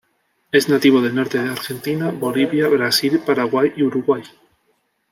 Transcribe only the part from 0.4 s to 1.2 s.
Es nativo del